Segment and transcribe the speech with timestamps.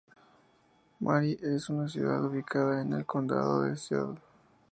[0.99, 3.97] Mary es una ciudad ubicada en el condado de Ste.